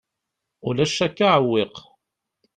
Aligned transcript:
Ulac 0.67 0.97
akk 1.05 1.19
aɛewwiq. 1.27 1.75